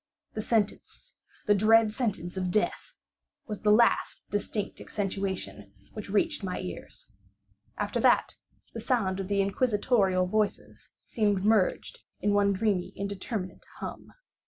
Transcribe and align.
The 0.33 0.41
sentence—the 0.41 1.53
dread 1.53 1.93
sentence 1.93 2.35
of 2.35 2.49
death—was 2.49 3.59
the 3.59 3.71
last 3.71 4.23
of 4.25 4.31
distinct 4.31 4.81
accentuation 4.81 5.73
which 5.93 6.09
reached 6.09 6.41
my 6.43 6.59
ears. 6.59 7.07
After 7.77 7.99
that, 7.99 8.33
the 8.73 8.79
sound 8.81 9.19
of 9.19 9.27
the 9.27 9.41
inquisitorial 9.41 10.25
voices 10.25 10.89
seemed 10.97 11.45
merged 11.45 11.99
in 12.19 12.33
one 12.33 12.51
dreamy 12.51 12.93
indeterminate 12.95 13.65
hum. 13.77 14.11